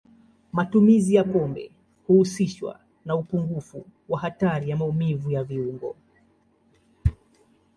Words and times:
Matumizi 0.51 1.15
ya 1.15 1.23
pombe 1.23 1.71
huhusishwa 2.07 2.79
na 3.05 3.15
upungufu 3.15 3.85
wa 4.09 4.19
hatari 4.19 4.69
ya 4.69 4.77
maumivu 4.77 5.31
ya 5.31 5.43
viungo. 5.43 5.95